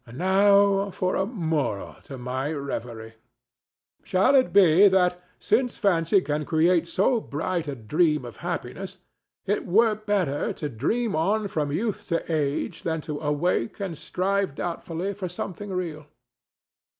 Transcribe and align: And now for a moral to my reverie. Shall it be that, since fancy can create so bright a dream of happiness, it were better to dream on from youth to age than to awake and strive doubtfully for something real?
And 0.03 0.17
now 0.17 0.89
for 0.89 1.15
a 1.15 1.27
moral 1.27 1.95
to 2.05 2.17
my 2.17 2.51
reverie. 2.51 3.13
Shall 4.03 4.33
it 4.33 4.51
be 4.51 4.87
that, 4.87 5.21
since 5.39 5.77
fancy 5.77 6.21
can 6.21 6.43
create 6.43 6.87
so 6.87 7.19
bright 7.21 7.67
a 7.67 7.75
dream 7.75 8.25
of 8.25 8.37
happiness, 8.37 8.97
it 9.45 9.67
were 9.67 9.93
better 9.93 10.53
to 10.53 10.69
dream 10.69 11.15
on 11.15 11.47
from 11.47 11.71
youth 11.71 12.07
to 12.07 12.23
age 12.31 12.81
than 12.81 12.99
to 13.01 13.19
awake 13.19 13.79
and 13.79 13.95
strive 13.95 14.55
doubtfully 14.55 15.13
for 15.13 15.29
something 15.29 15.69
real? 15.69 16.07